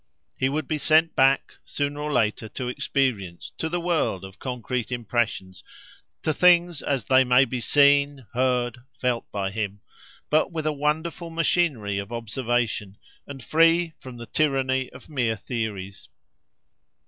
He 0.35 0.49
would 0.49 0.67
be 0.67 0.79
sent 0.79 1.15
back, 1.15 1.53
sooner 1.63 1.99
or 1.99 2.11
later, 2.11 2.49
to 2.49 2.67
experience, 2.67 3.51
to 3.59 3.69
the 3.69 3.79
world 3.79 4.25
of 4.25 4.39
concrete 4.39 4.91
impressions, 4.91 5.63
to 6.23 6.33
things 6.33 6.81
as 6.81 7.03
they 7.05 7.23
may 7.23 7.45
be 7.45 7.61
seen, 7.61 8.25
heard, 8.33 8.79
felt 8.99 9.31
by 9.31 9.51
him; 9.51 9.81
but 10.31 10.51
with 10.51 10.65
a 10.65 10.73
wonderful 10.73 11.29
machinery 11.29 11.99
of 11.99 12.11
observation, 12.11 12.97
and 13.27 13.43
free 13.43 13.93
from 13.99 14.17
the 14.17 14.25
tyranny 14.25 14.89
of 14.89 15.07
mere 15.07 15.35
theories. 15.35 16.09